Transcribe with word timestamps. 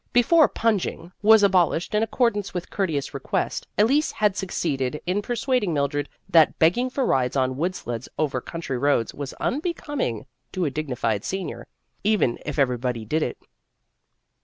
Before" 0.13 0.49
punging" 0.65 1.11
was 1.31 1.43
abolished 1.43 1.93
in 1.93 2.01
accordance 2.01 2.55
with 2.55 2.71
courteous 2.71 3.13
request, 3.13 3.67
Elise 3.77 4.11
had 4.11 4.35
suc 4.35 4.49
ceeded 4.49 4.99
in 5.05 5.21
persuading 5.21 5.75
Mildred 5.75 6.09
that 6.27 6.57
beg 6.57 6.73
ging 6.73 6.89
for 6.89 7.05
rides 7.05 7.35
on 7.35 7.55
wood 7.55 7.75
sleds 7.75 8.09
over 8.17 8.41
country 8.41 8.79
roads 8.79 9.13
was 9.13 9.33
unbecoming 9.33 10.25
to 10.53 10.65
a 10.65 10.71
dignified 10.71 11.23
senior, 11.23 11.67
even 12.03 12.39
if 12.47 12.57
everybody 12.57 13.05
did 13.05 13.21
it. 13.21 13.37